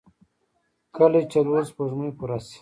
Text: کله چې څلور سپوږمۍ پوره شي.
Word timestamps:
کله 0.95 1.19
چې 1.23 1.27
څلور 1.33 1.61
سپوږمۍ 1.69 2.09
پوره 2.17 2.39
شي. 2.47 2.59